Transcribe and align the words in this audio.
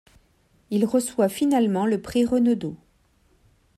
Il 0.71 0.83
reçoit 0.87 1.29
finalement 1.29 1.85
le 1.85 2.01
prix 2.01 2.25
Renaudot. 2.25 2.75